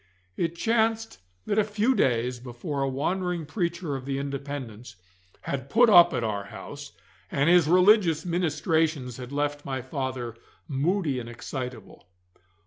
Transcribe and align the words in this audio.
It 0.35 0.55
chanced 0.55 1.19
that 1.45 1.59
a 1.59 1.63
few 1.63 1.93
days 1.93 2.39
before 2.39 2.81
a 2.81 2.89
wandering 2.89 3.45
preacher 3.45 3.95
of 3.95 4.05
the 4.05 4.17
Independents 4.17 4.95
had 5.41 5.69
put 5.69 5.91
up 5.91 6.11
at 6.11 6.23
our 6.23 6.45
house, 6.45 6.93
and 7.29 7.51
his 7.51 7.67
religious 7.67 8.25
ministrations 8.25 9.17
had 9.17 9.31
left 9.31 9.63
my 9.63 9.79
father 9.83 10.35
moody 10.67 11.19
and 11.19 11.29
excitable. 11.29 12.07